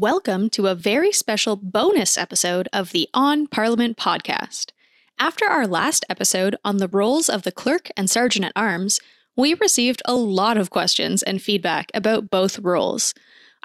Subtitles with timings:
[0.00, 4.70] Welcome to a very special bonus episode of the On Parliament podcast.
[5.18, 9.00] After our last episode on the roles of the clerk and sergeant at arms,
[9.36, 13.12] we received a lot of questions and feedback about both roles.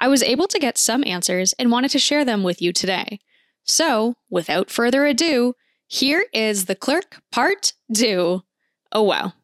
[0.00, 3.20] I was able to get some answers and wanted to share them with you today.
[3.62, 5.54] So, without further ado,
[5.86, 8.42] here is the clerk part two.
[8.90, 9.34] Oh, wow.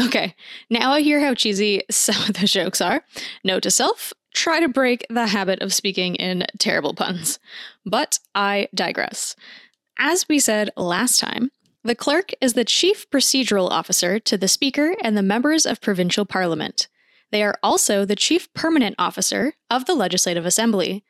[0.00, 0.34] Okay,
[0.70, 3.02] now I hear how cheesy some of the jokes are.
[3.44, 7.38] Note to self try to break the habit of speaking in terrible puns.
[7.84, 9.34] But I digress.
[9.98, 11.50] As we said last time,
[11.82, 16.24] the clerk is the chief procedural officer to the Speaker and the members of provincial
[16.24, 16.88] parliament.
[17.30, 21.04] They are also the chief permanent officer of the Legislative Assembly.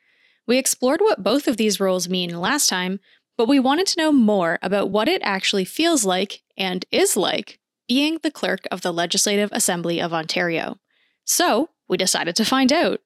[0.47, 2.99] We explored what both of these roles mean last time,
[3.37, 7.59] but we wanted to know more about what it actually feels like and is like
[7.87, 10.77] being the clerk of the Legislative Assembly of Ontario.
[11.25, 13.01] So, we decided to find out.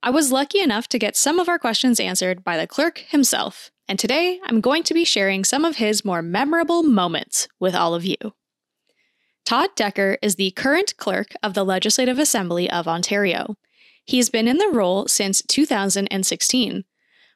[0.00, 3.72] I was lucky enough to get some of our questions answered by the clerk himself,
[3.88, 7.94] and today I'm going to be sharing some of his more memorable moments with all
[7.94, 8.16] of you.
[9.44, 13.56] Todd Decker is the current clerk of the Legislative Assembly of Ontario.
[14.04, 16.84] He's been in the role since 2016.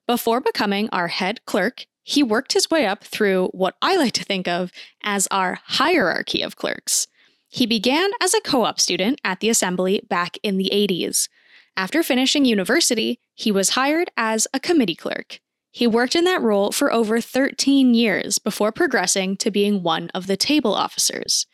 [0.07, 4.25] Before becoming our head clerk, he worked his way up through what I like to
[4.25, 4.71] think of
[5.03, 7.09] as our hierarchy of clerks.
[7.49, 11.29] He began as a co op student at the Assembly back in the 80s.
[11.77, 15.41] After finishing university, he was hired as a committee clerk.
[15.71, 20.27] He worked in that role for over 13 years before progressing to being one of
[20.27, 21.47] the table officers.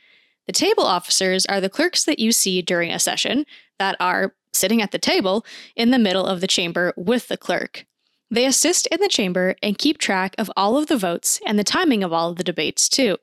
[0.46, 3.44] The table officers are the clerks that you see during a session
[3.78, 5.46] that are sitting at the table
[5.77, 7.86] in the middle of the chamber with the clerk.
[8.30, 11.64] They assist in the chamber and keep track of all of the votes and the
[11.64, 13.16] timing of all of the debates, too.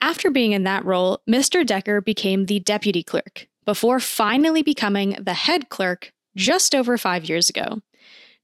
[0.00, 1.64] After being in that role, Mr.
[1.64, 7.48] Decker became the deputy clerk, before finally becoming the head clerk just over five years
[7.48, 7.80] ago.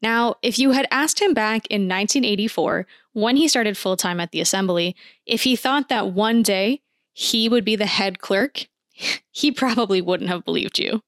[0.03, 4.31] Now, if you had asked him back in 1984, when he started full time at
[4.31, 4.97] the assembly,
[5.27, 6.81] if he thought that one day
[7.13, 8.67] he would be the head clerk,
[9.31, 11.03] he probably wouldn't have believed you.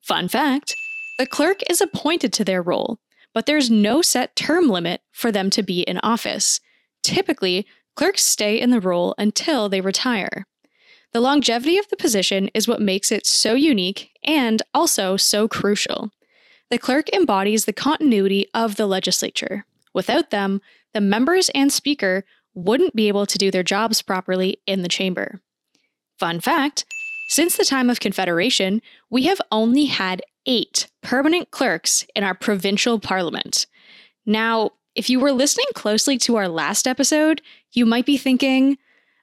[0.00, 0.74] Fun fact
[1.18, 2.98] the clerk is appointed to their role,
[3.34, 6.60] but there's no set term limit for them to be in office.
[7.02, 10.46] Typically, clerks stay in the role until they retire.
[11.12, 16.10] The longevity of the position is what makes it so unique and also so crucial.
[16.70, 19.64] The clerk embodies the continuity of the legislature.
[19.94, 20.60] Without them,
[20.92, 22.24] the members and speaker
[22.54, 25.40] wouldn't be able to do their jobs properly in the chamber.
[26.18, 26.84] Fun fact
[27.28, 28.80] since the time of Confederation,
[29.10, 33.66] we have only had eight permanent clerks in our provincial parliament.
[34.24, 37.42] Now, if you were listening closely to our last episode,
[37.72, 38.78] you might be thinking,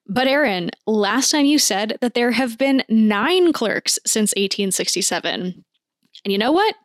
[0.07, 5.63] but Erin, last time you said that there have been nine clerks since 1867.
[6.23, 6.75] And you know what?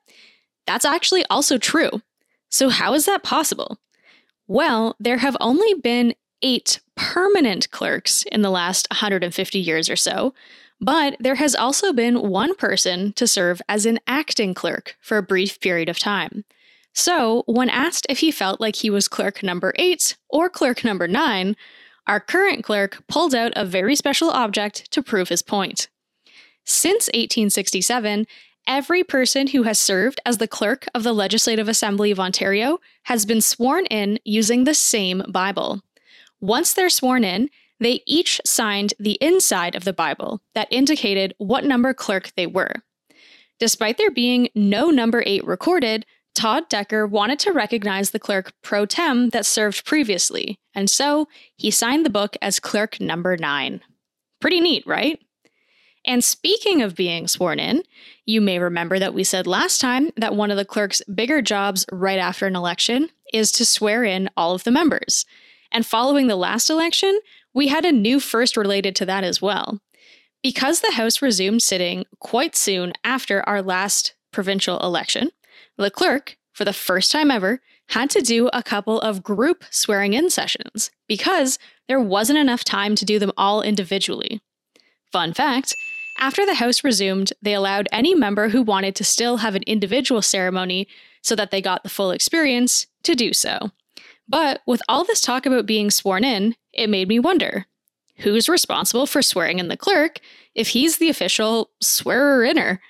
[0.67, 1.91] That's actually also true.
[2.51, 3.79] So, how is that possible?
[4.47, 10.35] Well, there have only been eight permanent clerks in the last 150 years or so,
[10.81, 15.23] but there has also been one person to serve as an acting clerk for a
[15.23, 16.45] brief period of time.
[16.95, 21.07] So, when asked if he felt like he was clerk number eight or clerk number
[21.07, 21.55] nine,
[22.11, 25.89] our current clerk pulled out a very special object to prove his point.
[26.65, 28.27] Since 1867,
[28.67, 33.25] every person who has served as the clerk of the Legislative Assembly of Ontario has
[33.25, 35.83] been sworn in using the same Bible.
[36.41, 41.63] Once they're sworn in, they each signed the inside of the Bible that indicated what
[41.63, 42.73] number clerk they were.
[43.61, 46.05] Despite there being no number 8 recorded,
[46.41, 51.71] Todd Decker wanted to recognize the clerk pro tem that served previously, and so he
[51.71, 53.83] signed the book as clerk number nine.
[54.41, 55.21] Pretty neat, right?
[56.07, 57.83] And speaking of being sworn in,
[58.25, 61.85] you may remember that we said last time that one of the clerk's bigger jobs
[61.93, 65.27] right after an election is to swear in all of the members.
[65.71, 67.21] And following the last election,
[67.53, 69.79] we had a new first related to that as well.
[70.43, 75.29] Because the House resumed sitting quite soon after our last provincial election,
[75.77, 80.13] the clerk, for the first time ever, had to do a couple of group swearing
[80.13, 81.59] in sessions because
[81.89, 84.41] there wasn't enough time to do them all individually.
[85.11, 85.75] Fun fact
[86.19, 90.21] after the House resumed, they allowed any member who wanted to still have an individual
[90.21, 90.87] ceremony
[91.23, 93.71] so that they got the full experience to do so.
[94.29, 97.67] But with all this talk about being sworn in, it made me wonder
[98.19, 100.21] who's responsible for swearing in the clerk
[100.55, 102.81] if he's the official swearer inner?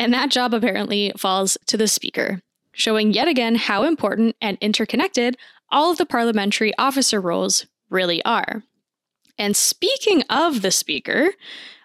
[0.00, 2.40] And that job apparently falls to the Speaker,
[2.72, 5.36] showing yet again how important and interconnected
[5.70, 8.62] all of the parliamentary officer roles really are.
[9.36, 11.32] And speaking of the Speaker,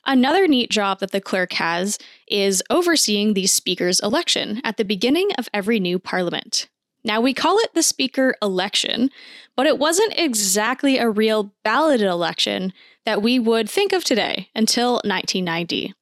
[0.06, 5.32] another neat job that the clerk has is overseeing the Speaker's election at the beginning
[5.38, 6.70] of every new parliament.
[7.04, 9.10] Now, we call it the Speaker election,
[9.58, 12.72] but it wasn't exactly a real balloted election
[13.06, 15.94] that we would think of today until 1990.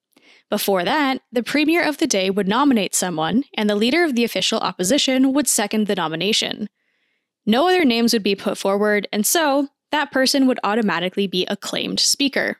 [0.53, 4.23] Before that, the Premier of the day would nominate someone, and the leader of the
[4.23, 6.69] official opposition would second the nomination.
[7.44, 12.00] No other names would be put forward, and so that person would automatically be acclaimed
[12.00, 12.57] Speaker.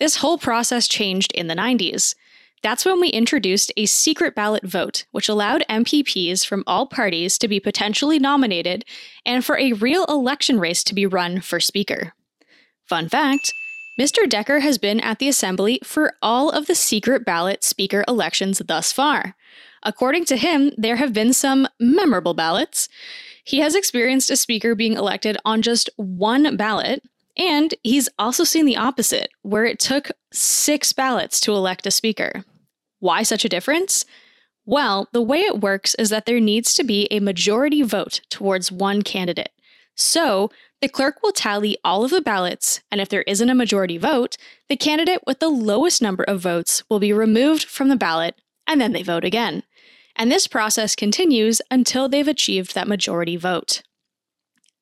[0.00, 2.14] This whole process changed in the 90s.
[2.62, 7.46] That's when we introduced a secret ballot vote, which allowed MPPs from all parties to
[7.46, 8.86] be potentially nominated
[9.26, 12.14] and for a real election race to be run for Speaker.
[12.86, 13.52] Fun fact
[14.00, 14.28] Mr.
[14.28, 18.92] Decker has been at the Assembly for all of the secret ballot Speaker elections thus
[18.92, 19.36] far.
[19.84, 22.88] According to him, there have been some memorable ballots.
[23.44, 27.04] He has experienced a Speaker being elected on just one ballot,
[27.36, 32.44] and he's also seen the opposite, where it took six ballots to elect a Speaker.
[32.98, 34.04] Why such a difference?
[34.66, 38.72] Well, the way it works is that there needs to be a majority vote towards
[38.72, 39.50] one candidate.
[39.94, 40.50] So,
[40.84, 44.36] the clerk will tally all of the ballots, and if there isn't a majority vote,
[44.68, 48.82] the candidate with the lowest number of votes will be removed from the ballot, and
[48.82, 49.62] then they vote again.
[50.14, 53.82] And this process continues until they've achieved that majority vote.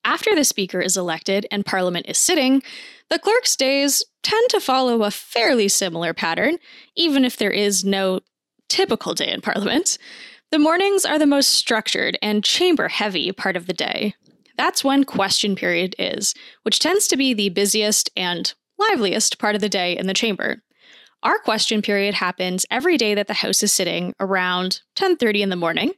[0.03, 2.61] After the Speaker is elected and Parliament is sitting,
[3.09, 6.57] the clerk's days tend to follow a fairly similar pattern,
[6.97, 8.19] even if there is no
[8.67, 9.97] typical day in Parliament.
[10.51, 14.15] The mornings are the most structured and chamber heavy part of the day.
[14.57, 16.33] That's when question period is,
[16.63, 20.61] which tends to be the busiest and liveliest part of the day in the chamber.
[21.23, 25.55] Our question period happens every day that the House is sitting around 10:30 in the
[25.55, 25.93] morning,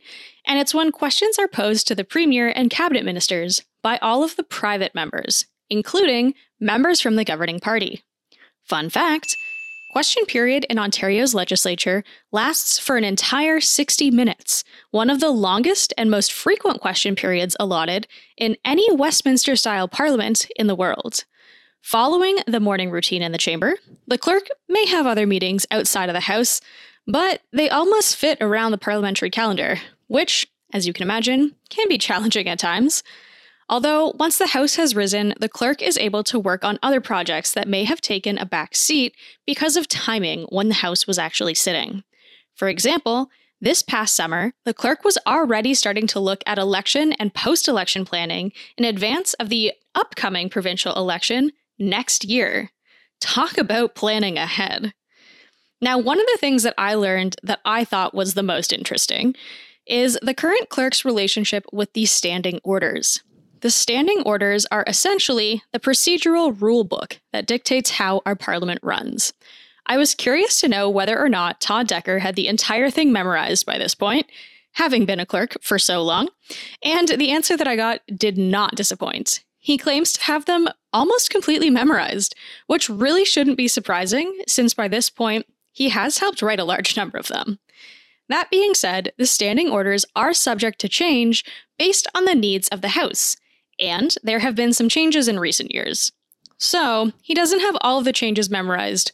[0.45, 4.35] and it's when questions are posed to the premier and cabinet ministers by all of
[4.35, 8.03] the private members, including members from the governing party.
[8.63, 9.35] Fun fact
[9.95, 12.03] question period in Ontario's legislature
[12.33, 17.55] lasts for an entire 60 minutes, one of the longest and most frequent question periods
[17.61, 18.05] allotted
[18.35, 21.23] in any Westminster style parliament in the world.
[21.81, 26.13] Following the morning routine in the chamber, the clerk may have other meetings outside of
[26.13, 26.59] the House,
[27.07, 31.87] but they all must fit around the parliamentary calendar, which, as you can imagine, can
[31.87, 33.01] be challenging at times.
[33.67, 37.51] Although, once the House has risen, the clerk is able to work on other projects
[37.53, 39.15] that may have taken a back seat
[39.45, 42.03] because of timing when the House was actually sitting.
[42.53, 43.29] For example,
[43.59, 48.05] this past summer, the clerk was already starting to look at election and post election
[48.05, 52.69] planning in advance of the upcoming provincial election next year.
[53.19, 54.93] Talk about planning ahead.
[55.81, 59.35] Now, one of the things that I learned that I thought was the most interesting
[59.87, 63.23] is the current clerk's relationship with the standing orders.
[63.61, 69.33] The standing orders are essentially the procedural rule book that dictates how our parliament runs.
[69.87, 73.65] I was curious to know whether or not Todd Decker had the entire thing memorized
[73.65, 74.27] by this point,
[74.73, 76.29] having been a clerk for so long,
[76.83, 79.43] and the answer that I got did not disappoint.
[79.59, 82.35] He claims to have them almost completely memorized,
[82.67, 86.95] which really shouldn't be surprising, since by this point, he has helped write a large
[86.95, 87.59] number of them.
[88.29, 91.45] That being said, the standing orders are subject to change
[91.77, 93.37] based on the needs of the House,
[93.79, 96.11] and there have been some changes in recent years.
[96.57, 99.11] So, he doesn't have all of the changes memorized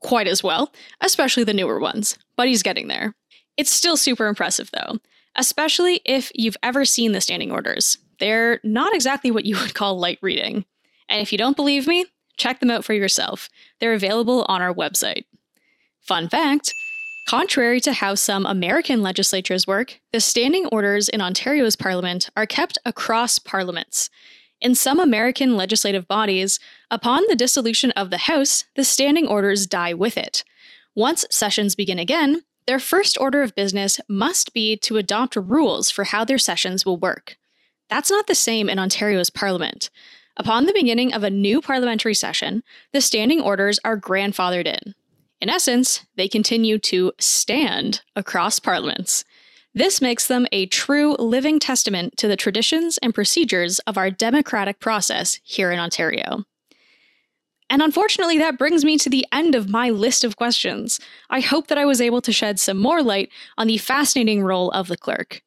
[0.00, 3.14] quite as well, especially the newer ones, but he's getting there.
[3.56, 4.98] It's still super impressive though,
[5.36, 7.98] especially if you've ever seen the standing orders.
[8.18, 10.64] They're not exactly what you would call light reading.
[11.08, 13.48] And if you don't believe me, check them out for yourself.
[13.80, 15.24] They're available on our website.
[16.00, 16.74] Fun fact
[17.26, 22.78] Contrary to how some American legislatures work, the standing orders in Ontario's parliament are kept
[22.84, 24.10] across parliaments.
[24.60, 26.60] In some American legislative bodies,
[26.90, 30.44] upon the dissolution of the House, the standing orders die with it.
[30.94, 36.04] Once sessions begin again, their first order of business must be to adopt rules for
[36.04, 37.36] how their sessions will work.
[37.88, 39.90] That's not the same in Ontario's parliament.
[40.36, 42.62] Upon the beginning of a new parliamentary session,
[42.92, 44.94] the standing orders are grandfathered in.
[45.42, 49.24] In essence, they continue to stand across parliaments.
[49.74, 54.78] This makes them a true living testament to the traditions and procedures of our democratic
[54.78, 56.44] process here in Ontario.
[57.68, 61.00] And unfortunately, that brings me to the end of my list of questions.
[61.28, 64.70] I hope that I was able to shed some more light on the fascinating role
[64.70, 65.42] of the clerk.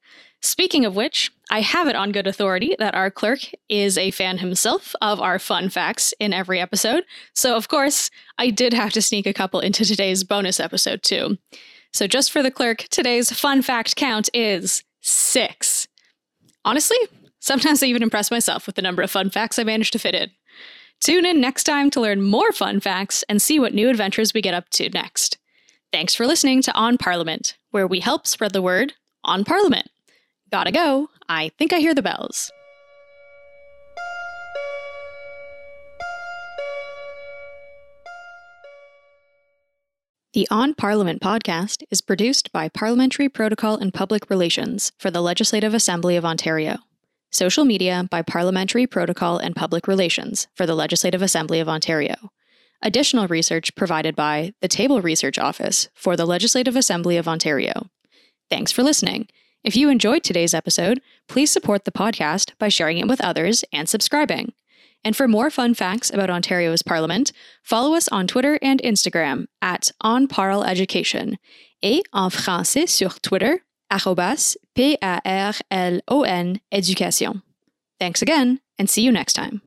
[0.45, 4.37] Speaking of which, I have it on good authority that our clerk is a fan
[4.37, 7.03] himself of our fun facts in every episode.
[7.33, 11.39] So, of course, I did have to sneak a couple into today's bonus episode, too.
[11.93, 15.87] So, just for the clerk, today's fun fact count is six.
[16.63, 16.97] Honestly,
[17.39, 20.13] sometimes I even impress myself with the number of fun facts I managed to fit
[20.13, 20.29] in.
[21.01, 24.43] Tune in next time to learn more fun facts and see what new adventures we
[24.43, 25.39] get up to next.
[25.91, 29.89] Thanks for listening to On Parliament, where we help spread the word on Parliament.
[30.51, 31.09] Gotta go.
[31.27, 32.51] I think I hear the bells.
[40.33, 45.73] The On Parliament podcast is produced by Parliamentary Protocol and Public Relations for the Legislative
[45.73, 46.79] Assembly of Ontario.
[47.31, 52.15] Social media by Parliamentary Protocol and Public Relations for the Legislative Assembly of Ontario.
[52.81, 57.87] Additional research provided by the Table Research Office for the Legislative Assembly of Ontario.
[58.49, 59.29] Thanks for listening.
[59.65, 63.89] If you enjoyed today's episode, please support the podcast by sharing it with others and
[63.89, 64.53] subscribing.
[65.03, 67.31] And for more fun facts about Ontario's Parliament,
[67.63, 71.37] follow us on Twitter and Instagram at OnParlEducation
[71.81, 77.41] et en français sur Twitter, arrobas P-A-R-L-O-N Education.
[77.99, 79.63] Thanks again, and see you next time.